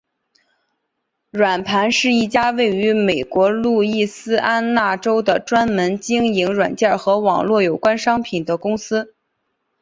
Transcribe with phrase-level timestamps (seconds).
[1.29, 9.13] 软盘是一家位于美国路易斯安那州的专门经营软件和网络有关商品的公司。